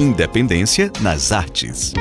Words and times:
Independência 0.00 0.90
nas 1.02 1.30
artes. 1.30 1.92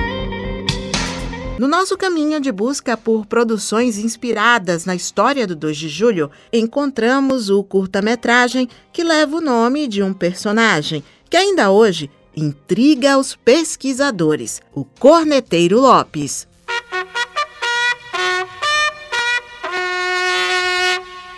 No 1.60 1.68
nosso 1.68 1.98
caminho 1.98 2.40
de 2.40 2.50
busca 2.50 2.96
por 2.96 3.26
produções 3.26 3.98
inspiradas 3.98 4.86
na 4.86 4.96
história 4.96 5.46
do 5.46 5.54
2 5.54 5.76
de 5.76 5.90
julho, 5.90 6.32
encontramos 6.54 7.50
o 7.50 7.62
curta-metragem 7.62 8.70
que 8.94 9.04
leva 9.04 9.36
o 9.36 9.42
nome 9.42 9.86
de 9.86 10.02
um 10.02 10.14
personagem 10.14 11.04
que 11.30 11.36
ainda 11.36 11.72
hoje 11.72 12.10
intriga 12.34 13.18
os 13.18 13.36
pesquisadores, 13.36 14.62
o 14.74 14.86
Corneteiro 14.86 15.82
Lopes. 15.82 16.48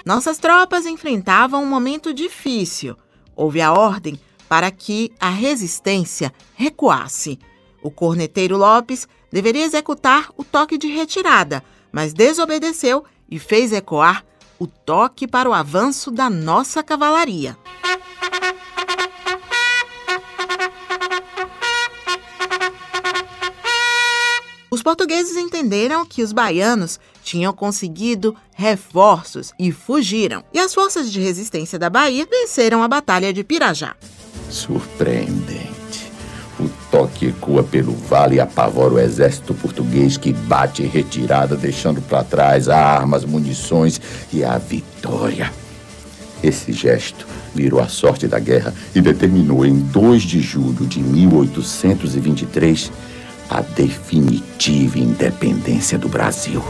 Nossas 0.05 0.37
tropas 0.37 0.85
enfrentavam 0.85 1.63
um 1.63 1.67
momento 1.67 2.13
difícil. 2.13 2.95
Houve 3.35 3.61
a 3.61 3.73
ordem 3.73 4.19
para 4.51 4.69
que 4.69 5.13
a 5.17 5.29
resistência 5.29 6.33
recuasse. 6.55 7.39
O 7.81 7.89
corneteiro 7.89 8.57
Lopes 8.57 9.07
deveria 9.31 9.63
executar 9.63 10.29
o 10.35 10.43
toque 10.43 10.77
de 10.77 10.87
retirada, 10.87 11.63
mas 11.89 12.11
desobedeceu 12.11 13.05
e 13.29 13.39
fez 13.39 13.71
ecoar 13.71 14.25
o 14.59 14.67
toque 14.67 15.25
para 15.25 15.49
o 15.49 15.53
avanço 15.53 16.11
da 16.11 16.29
nossa 16.29 16.83
cavalaria. 16.83 17.57
Os 24.69 24.83
portugueses 24.83 25.37
entenderam 25.37 26.05
que 26.05 26.21
os 26.21 26.33
baianos 26.33 26.99
tinham 27.23 27.53
conseguido 27.53 28.35
reforços 28.53 29.53
e 29.57 29.71
fugiram, 29.71 30.43
e 30.53 30.59
as 30.59 30.73
forças 30.73 31.09
de 31.09 31.21
resistência 31.21 31.79
da 31.79 31.89
Bahia 31.89 32.27
venceram 32.29 32.83
a 32.83 32.87
Batalha 32.89 33.31
de 33.31 33.45
Pirajá. 33.45 33.95
Surpreendente. 34.51 36.11
O 36.59 36.69
toque 36.91 37.27
ecoa 37.27 37.63
pelo 37.63 37.93
vale 37.93 38.35
e 38.35 38.39
apavora 38.39 38.93
o 38.93 38.99
exército 38.99 39.53
português 39.53 40.17
que 40.17 40.31
bate 40.31 40.83
em 40.83 40.87
retirada, 40.87 41.55
deixando 41.55 42.01
para 42.01 42.23
trás 42.23 42.69
armas, 42.69 43.25
munições 43.25 43.99
e 44.31 44.43
a 44.43 44.57
vitória. 44.57 45.51
Esse 46.43 46.71
gesto 46.71 47.25
virou 47.53 47.79
a 47.79 47.87
sorte 47.87 48.27
da 48.27 48.39
guerra 48.39 48.73
e 48.93 49.01
determinou 49.01 49.65
em 49.65 49.79
2 49.79 50.21
de 50.23 50.41
julho 50.41 50.85
de 50.85 50.99
1823 50.99 52.91
a 53.49 53.61
definitiva 53.61 54.99
independência 54.99 55.97
do 55.97 56.07
Brasil. 56.07 56.63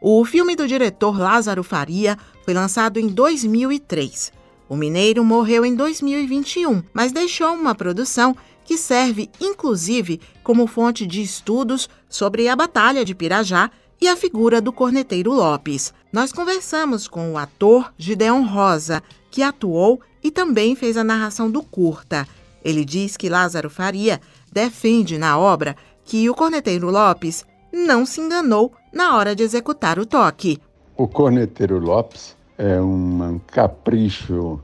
O 0.00 0.24
filme 0.24 0.56
do 0.56 0.66
diretor 0.66 1.18
Lázaro 1.18 1.62
Faria 1.62 2.16
foi 2.42 2.54
lançado 2.54 2.98
em 2.98 3.06
2003. 3.06 4.32
O 4.70 4.76
mineiro 4.76 5.24
morreu 5.24 5.66
em 5.66 5.74
2021, 5.74 6.84
mas 6.94 7.10
deixou 7.10 7.52
uma 7.54 7.74
produção 7.74 8.36
que 8.64 8.78
serve 8.78 9.28
inclusive 9.40 10.20
como 10.44 10.68
fonte 10.68 11.08
de 11.08 11.20
estudos 11.20 11.90
sobre 12.08 12.48
a 12.48 12.54
Batalha 12.54 13.04
de 13.04 13.12
Pirajá 13.12 13.68
e 14.00 14.06
a 14.06 14.16
figura 14.16 14.60
do 14.60 14.72
corneteiro 14.72 15.32
Lopes. 15.32 15.92
Nós 16.12 16.32
conversamos 16.32 17.08
com 17.08 17.32
o 17.32 17.36
ator 17.36 17.92
Gideon 17.98 18.44
Rosa, 18.44 19.02
que 19.28 19.42
atuou 19.42 20.00
e 20.22 20.30
também 20.30 20.76
fez 20.76 20.96
a 20.96 21.02
narração 21.02 21.50
do 21.50 21.64
curta. 21.64 22.24
Ele 22.64 22.84
diz 22.84 23.16
que 23.16 23.28
Lázaro 23.28 23.68
Faria 23.68 24.20
defende 24.52 25.18
na 25.18 25.36
obra 25.36 25.74
que 26.04 26.30
o 26.30 26.34
corneteiro 26.34 26.92
Lopes 26.92 27.44
não 27.72 28.06
se 28.06 28.20
enganou 28.20 28.72
na 28.92 29.16
hora 29.16 29.34
de 29.34 29.42
executar 29.42 29.98
o 29.98 30.06
toque. 30.06 30.60
O 30.96 31.08
corneteiro 31.08 31.80
Lopes 31.80 32.38
é 32.60 32.78
um 32.78 33.40
capricho, 33.46 34.60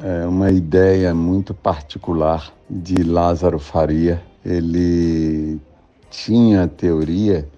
é 0.00 0.24
uma 0.24 0.52
ideia 0.52 1.12
muito 1.12 1.52
particular 1.52 2.52
de 2.68 3.02
Lázaro 3.02 3.58
Faria. 3.58 4.22
Ele 4.46 5.58
tinha 6.08 6.62
a 6.62 6.68
teoria 6.68 7.48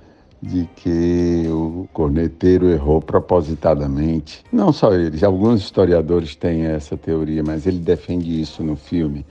de 0.40 0.66
que 0.74 1.46
o 1.48 1.86
corneteiro 1.92 2.70
errou 2.70 3.02
propositadamente. 3.02 4.42
Não 4.50 4.72
só 4.72 4.94
ele, 4.94 5.22
alguns 5.24 5.60
historiadores 5.60 6.34
têm 6.34 6.64
essa 6.64 6.96
teoria, 6.96 7.42
mas 7.44 7.66
ele 7.66 7.78
defende 7.78 8.40
isso 8.40 8.64
no 8.64 8.76
filme, 8.76 9.26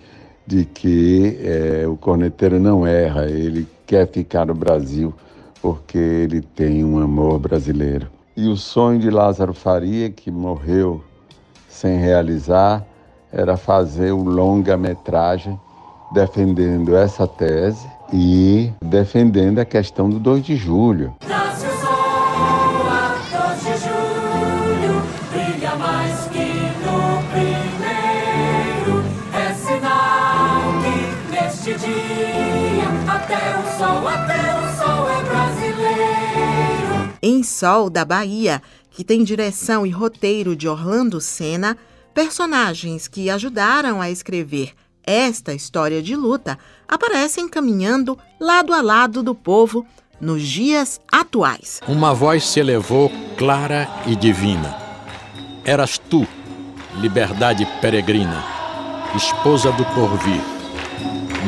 de 0.45 0.63
que 0.63 1.39
é, 1.41 1.88
o 1.88 1.97
corneteiro 1.97 2.59
não 2.59 2.85
erra, 2.85 3.25
ele 3.25 3.67
quer 3.88 4.07
ficar 4.07 4.45
no 4.45 4.53
Brasil 4.53 5.11
porque 5.59 5.97
ele 5.97 6.41
tem 6.41 6.83
um 6.85 6.99
amor 6.99 7.39
brasileiro. 7.39 8.20
E 8.35 8.47
o 8.47 8.55
sonho 8.55 8.97
de 8.97 9.09
Lázaro 9.09 9.53
Faria, 9.53 10.09
que 10.09 10.31
morreu 10.31 11.03
sem 11.67 11.97
realizar, 11.97 12.85
era 13.31 13.57
fazer 13.57 14.11
o 14.11 14.23
longa-metragem 14.23 15.59
defendendo 16.13 16.95
essa 16.95 17.27
tese 17.27 17.87
e 18.13 18.71
defendendo 18.81 19.59
a 19.59 19.65
questão 19.65 20.09
do 20.09 20.17
2 20.17 20.43
de 20.45 20.55
julho. 20.55 21.13
Em 37.31 37.43
Sol 37.43 37.89
da 37.89 38.03
Bahia, 38.03 38.61
que 38.89 39.05
tem 39.05 39.23
direção 39.23 39.87
e 39.87 39.89
roteiro 39.89 40.53
de 40.53 40.67
Orlando 40.67 41.21
Senna, 41.21 41.77
personagens 42.13 43.07
que 43.07 43.29
ajudaram 43.29 44.01
a 44.01 44.11
escrever 44.11 44.73
esta 45.01 45.53
história 45.53 46.01
de 46.03 46.13
luta 46.13 46.59
aparecem 46.85 47.47
caminhando 47.47 48.19
lado 48.37 48.73
a 48.73 48.81
lado 48.81 49.23
do 49.23 49.33
povo 49.33 49.85
nos 50.19 50.43
dias 50.43 50.99
atuais. 51.09 51.79
Uma 51.87 52.13
voz 52.13 52.45
se 52.45 52.59
elevou 52.59 53.09
clara 53.37 53.87
e 54.05 54.13
divina. 54.13 54.77
Eras 55.63 55.97
tu, 55.97 56.27
liberdade 56.99 57.65
peregrina, 57.79 58.43
esposa 59.15 59.71
do 59.71 59.85
porvir 59.95 60.41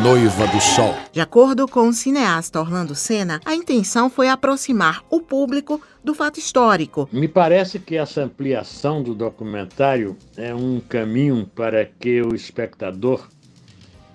Noiva 0.01 0.47
do 0.47 0.59
Sol. 0.59 0.95
De 1.11 1.21
acordo 1.21 1.67
com 1.67 1.87
o 1.87 1.93
cineasta 1.93 2.59
Orlando 2.59 2.95
Senna, 2.95 3.39
a 3.45 3.53
intenção 3.53 4.09
foi 4.09 4.27
aproximar 4.27 5.03
o 5.07 5.21
público 5.21 5.79
do 6.03 6.15
fato 6.15 6.39
histórico. 6.39 7.07
Me 7.11 7.27
parece 7.27 7.77
que 7.77 7.95
essa 7.95 8.23
ampliação 8.23 9.03
do 9.03 9.13
documentário 9.13 10.17
é 10.35 10.53
um 10.53 10.79
caminho 10.79 11.45
para 11.45 11.85
que 11.85 12.23
o 12.23 12.33
espectador 12.33 13.29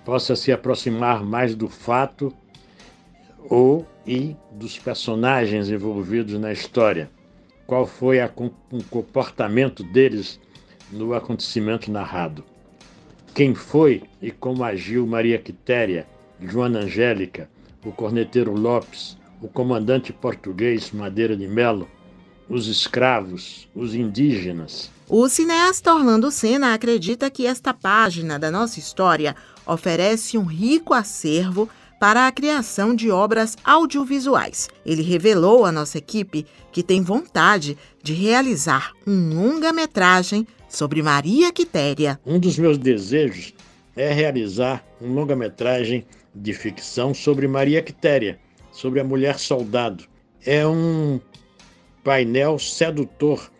possa 0.03 0.35
se 0.35 0.51
aproximar 0.51 1.23
mais 1.23 1.55
do 1.55 1.69
fato 1.69 2.33
ou 3.49 3.87
e 4.05 4.35
dos 4.51 4.77
personagens 4.77 5.69
envolvidos 5.69 6.37
na 6.37 6.51
história. 6.51 7.09
Qual 7.65 7.87
foi 7.87 8.19
a, 8.19 8.29
o 8.71 8.83
comportamento 8.89 9.81
deles 9.81 10.41
no 10.91 11.13
acontecimento 11.13 11.89
narrado 11.89 12.43
quem 13.33 13.55
foi 13.55 14.03
e 14.21 14.31
como 14.31 14.63
agiu 14.63 15.05
Maria 15.07 15.37
Quitéria, 15.37 16.07
Joana 16.41 16.79
Angélica, 16.79 17.49
o 17.85 17.91
corneteiro 17.91 18.53
Lopes, 18.53 19.17
o 19.41 19.47
comandante 19.47 20.11
português 20.11 20.91
Madeira 20.91 21.35
de 21.35 21.47
Melo, 21.47 21.87
os 22.49 22.67
escravos, 22.67 23.67
os 23.75 23.93
indígenas. 23.93 24.91
O 25.07 25.27
cineasta 25.29 25.93
Orlando 25.93 26.31
Senna 26.31 26.73
acredita 26.73 27.29
que 27.29 27.45
esta 27.45 27.73
página 27.73 28.37
da 28.37 28.51
nossa 28.51 28.79
história 28.79 29.35
oferece 29.65 30.37
um 30.37 30.43
rico 30.43 30.93
acervo 30.93 31.69
para 31.99 32.27
a 32.27 32.31
criação 32.31 32.95
de 32.95 33.11
obras 33.11 33.57
audiovisuais. 33.63 34.69
Ele 34.85 35.01
revelou 35.01 35.65
à 35.65 35.71
nossa 35.71 35.97
equipe 35.97 36.45
que 36.71 36.81
tem 36.81 37.01
vontade 37.01 37.77
de 38.01 38.13
realizar 38.13 38.93
um 39.05 39.33
longa-metragem 39.33 40.47
sobre 40.69 41.01
Maria 41.01 41.51
Quitéria. 41.51 42.19
Um 42.25 42.39
dos 42.39 42.57
meus 42.57 42.77
desejos 42.77 43.53
é 43.95 44.13
realizar 44.13 44.85
um 45.01 45.13
longa-metragem 45.13 46.05
de 46.33 46.53
ficção 46.53 47.13
sobre 47.13 47.47
Maria 47.47 47.81
Quitéria, 47.81 48.39
sobre 48.71 48.99
a 48.99 49.03
mulher 49.03 49.37
soldado. 49.37 50.05
É 50.45 50.65
um 50.65 51.19
painel 52.03 52.57
sedutor 52.57 53.51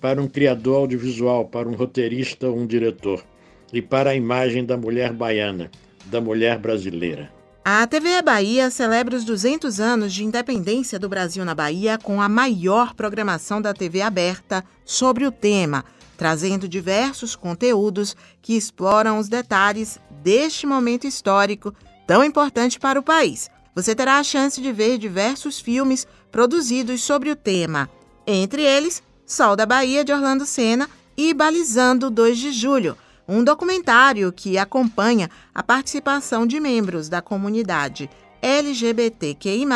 para 0.00 0.22
um 0.22 0.28
criador 0.28 0.76
audiovisual, 0.76 1.46
para 1.46 1.68
um 1.68 1.74
roteirista 1.74 2.48
ou 2.48 2.56
um 2.56 2.66
diretor, 2.66 3.24
e 3.72 3.82
para 3.82 4.10
a 4.10 4.14
imagem 4.14 4.64
da 4.64 4.76
mulher 4.76 5.12
baiana, 5.12 5.70
da 6.06 6.20
mulher 6.20 6.58
brasileira. 6.58 7.37
A 7.70 7.86
TV 7.86 8.22
Bahia 8.22 8.70
celebra 8.70 9.14
os 9.14 9.24
200 9.24 9.78
anos 9.78 10.14
de 10.14 10.24
independência 10.24 10.98
do 10.98 11.06
Brasil 11.06 11.44
na 11.44 11.54
Bahia 11.54 11.98
com 12.02 12.22
a 12.22 12.26
maior 12.26 12.94
programação 12.94 13.60
da 13.60 13.74
TV 13.74 14.00
aberta 14.00 14.64
sobre 14.86 15.26
o 15.26 15.30
tema 15.30 15.84
trazendo 16.16 16.66
diversos 16.66 17.36
conteúdos 17.36 18.16
que 18.40 18.56
exploram 18.56 19.18
os 19.18 19.28
detalhes 19.28 20.00
deste 20.22 20.66
momento 20.66 21.06
histórico 21.06 21.74
tão 22.06 22.24
importante 22.24 22.80
para 22.80 22.98
o 22.98 23.02
país. 23.02 23.50
Você 23.74 23.94
terá 23.94 24.16
a 24.16 24.24
chance 24.24 24.62
de 24.62 24.72
ver 24.72 24.96
diversos 24.96 25.60
filmes 25.60 26.08
produzidos 26.32 27.02
sobre 27.02 27.30
o 27.30 27.36
tema, 27.36 27.86
entre 28.26 28.62
eles 28.62 29.02
Sol 29.26 29.54
da 29.54 29.66
Bahia 29.66 30.02
de 30.02 30.10
Orlando 30.10 30.46
Senna 30.46 30.88
e 31.14 31.34
Balizando 31.34 32.08
2 32.08 32.38
de 32.38 32.50
Julho, 32.50 32.96
um 33.28 33.44
documentário 33.44 34.32
que 34.32 34.56
acompanha 34.56 35.28
a 35.54 35.62
participação 35.62 36.46
de 36.46 36.58
membros 36.58 37.08
da 37.10 37.20
comunidade 37.20 38.08
LGBTQI, 38.40 39.66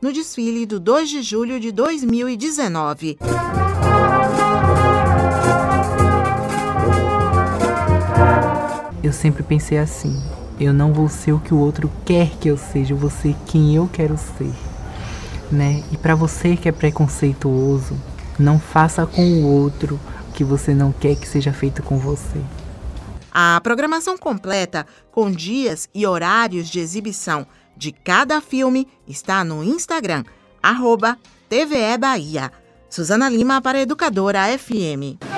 no 0.00 0.12
desfile 0.12 0.66
do 0.66 0.80
2 0.80 1.08
de 1.08 1.22
julho 1.22 1.60
de 1.60 1.70
2019. 1.70 3.18
Eu 9.02 9.12
sempre 9.12 9.42
pensei 9.42 9.78
assim: 9.78 10.20
eu 10.58 10.72
não 10.72 10.92
vou 10.92 11.08
ser 11.08 11.32
o 11.32 11.38
que 11.38 11.54
o 11.54 11.58
outro 11.58 11.90
quer 12.04 12.30
que 12.38 12.48
eu 12.48 12.56
seja, 12.56 12.92
eu 12.92 12.98
vou 12.98 13.10
ser 13.10 13.36
quem 13.46 13.74
eu 13.74 13.88
quero 13.92 14.16
ser. 14.16 14.52
Né? 15.50 15.82
E 15.92 15.96
para 15.96 16.14
você 16.14 16.56
que 16.56 16.68
é 16.68 16.72
preconceituoso, 16.72 17.96
não 18.38 18.58
faça 18.58 19.06
com 19.06 19.22
o 19.22 19.46
outro 19.46 20.00
o 20.28 20.32
que 20.32 20.44
você 20.44 20.74
não 20.74 20.92
quer 20.92 21.16
que 21.16 21.28
seja 21.28 21.52
feito 21.52 21.82
com 21.82 21.98
você. 21.98 22.40
A 23.32 23.60
programação 23.62 24.18
completa, 24.18 24.86
com 25.12 25.30
dias 25.30 25.88
e 25.94 26.06
horários 26.06 26.68
de 26.68 26.80
exibição 26.80 27.46
de 27.76 27.92
cada 27.92 28.40
filme, 28.40 28.88
está 29.06 29.44
no 29.44 29.62
Instagram, 29.62 30.24
arroba 30.62 31.16
TVE 31.48 31.96
Bahia. 31.98 32.52
Suzana 32.88 33.28
Lima 33.28 33.62
para 33.62 33.80
Educadora 33.80 34.46
FM. 34.58 35.29